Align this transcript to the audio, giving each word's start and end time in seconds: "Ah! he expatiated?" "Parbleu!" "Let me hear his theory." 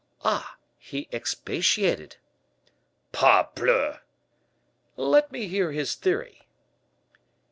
"Ah! 0.23 0.57
he 0.79 1.07
expatiated?" 1.13 2.15
"Parbleu!" 3.11 3.99
"Let 4.97 5.31
me 5.31 5.47
hear 5.47 5.73
his 5.73 5.93
theory." 5.93 6.47